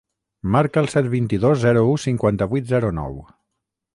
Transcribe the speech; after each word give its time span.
Marca 0.53 0.81
el 0.85 0.89
set, 0.93 1.09
vint-i-dos, 1.11 1.59
zero, 1.65 1.85
u, 1.91 1.93
cinquanta-vuit, 2.05 2.69
zero, 2.75 2.93
nou. 3.03 3.21